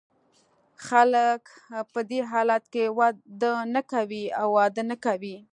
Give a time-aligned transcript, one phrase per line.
[0.85, 1.41] خلګ
[1.93, 5.35] په دې حالت کې واده نه کوي او واده نه کوي.